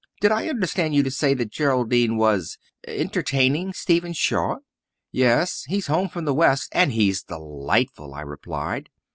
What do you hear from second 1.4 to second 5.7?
Geraldine was entertaining Stephen Shaw?" "Yes.